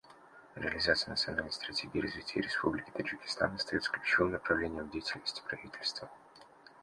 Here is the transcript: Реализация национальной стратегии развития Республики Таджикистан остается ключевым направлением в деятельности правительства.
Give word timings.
Реализация 0.55 1.11
национальной 1.11 1.51
стратегии 1.51 1.99
развития 2.01 2.41
Республики 2.41 2.89
Таджикистан 2.89 3.53
остается 3.53 3.91
ключевым 3.91 4.31
направлением 4.31 4.85
в 4.85 4.89
деятельности 4.89 5.43
правительства. 5.47 6.09